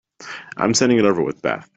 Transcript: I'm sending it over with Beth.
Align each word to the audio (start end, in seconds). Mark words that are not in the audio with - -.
I'm 0.57 0.73
sending 0.73 0.99
it 0.99 1.05
over 1.05 1.21
with 1.23 1.41
Beth. 1.41 1.67